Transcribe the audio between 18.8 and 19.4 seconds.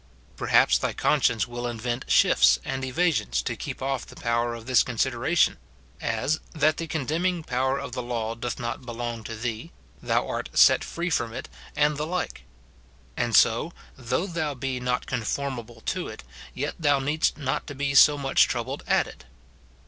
at it.